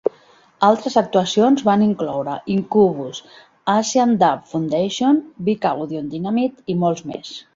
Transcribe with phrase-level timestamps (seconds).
[0.67, 3.21] Altres actuacions van incloure: Incubus,
[3.75, 7.35] Asian Dub Foundation, Big Audio Dynamite i moltes més.